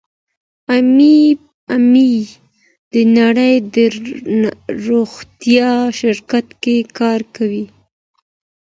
[1.71, 2.13] ایمي
[2.91, 3.75] د نړۍ د
[4.87, 7.65] روغتیا شرکت کې کار کوي.